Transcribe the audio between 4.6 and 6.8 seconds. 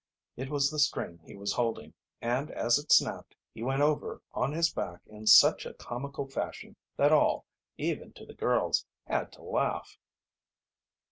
back in such a comical fashion